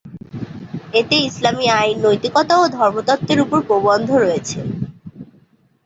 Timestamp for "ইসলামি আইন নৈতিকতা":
1.21-2.53